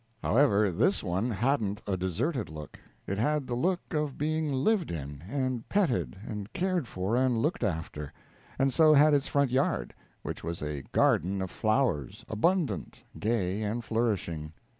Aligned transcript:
However, 0.23 0.71
this 0.71 1.03
one 1.03 1.29
hadn't 1.29 1.83
a 1.85 1.95
deserted 1.95 2.49
look; 2.49 2.79
it 3.05 3.19
had 3.19 3.45
the 3.45 3.53
look 3.53 3.93
of 3.93 4.17
being 4.17 4.51
lived 4.51 4.89
in 4.89 5.23
and 5.29 5.69
petted 5.69 6.17
and 6.25 6.51
cared 6.53 6.87
for 6.87 7.15
and 7.15 7.37
looked 7.37 7.63
after; 7.63 8.11
and 8.57 8.73
so 8.73 8.95
had 8.95 9.13
its 9.13 9.27
front 9.27 9.51
yard, 9.51 9.93
which 10.23 10.43
was 10.43 10.63
a 10.63 10.81
garden 10.91 11.39
of 11.39 11.51
flowers, 11.51 12.25
abundant, 12.27 12.97
gay, 13.19 13.61
and 13.61 13.85
flourishing. 13.85 14.53